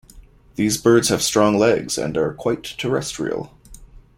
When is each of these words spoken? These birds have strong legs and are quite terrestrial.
These 0.55 0.77
birds 0.81 1.09
have 1.09 1.21
strong 1.21 1.59
legs 1.59 1.95
and 1.95 2.17
are 2.17 2.33
quite 2.33 2.63
terrestrial. 2.63 3.51